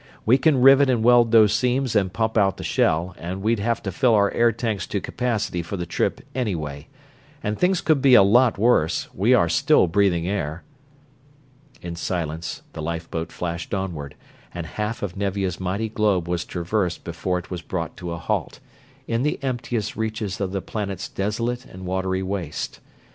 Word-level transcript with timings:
We 0.25 0.39
can 0.39 0.59
rivet 0.63 0.89
and 0.89 1.03
weld 1.03 1.31
those 1.31 1.53
seams 1.53 1.95
and 1.95 2.11
pump 2.11 2.35
out 2.35 2.57
the 2.57 2.63
shell, 2.63 3.13
and 3.19 3.43
we'd 3.43 3.59
have 3.59 3.83
to 3.83 3.91
fill 3.91 4.15
our 4.15 4.31
air 4.31 4.51
tanks 4.51 4.87
to 4.87 4.99
capacity 4.99 5.61
for 5.61 5.77
the 5.77 5.85
trip, 5.85 6.21
anyway. 6.33 6.87
And 7.43 7.55
things 7.55 7.81
could 7.81 8.01
be 8.01 8.15
a 8.15 8.23
lot 8.23 8.57
worse 8.57 9.07
we 9.13 9.35
are 9.35 9.47
still 9.47 9.85
breathing 9.85 10.27
air!" 10.27 10.63
In 11.83 11.95
silence 11.95 12.63
the 12.73 12.81
lifeboat 12.81 13.31
flashed 13.31 13.75
onward, 13.75 14.15
and 14.55 14.65
half 14.65 15.03
of 15.03 15.15
Nevia's 15.15 15.59
mighty 15.59 15.87
globe 15.89 16.27
was 16.27 16.45
traversed 16.45 17.03
before 17.03 17.37
it 17.37 17.51
was 17.51 17.61
brought 17.61 17.95
to 17.97 18.11
a 18.11 18.17
halt, 18.17 18.59
in 19.07 19.21
the 19.21 19.37
emptiest 19.43 19.95
reaches 19.95 20.41
of 20.41 20.51
the 20.51 20.63
planet's 20.63 21.07
desolate 21.09 21.63
and 21.65 21.85
watery 21.85 22.23
waste. 22.23 22.79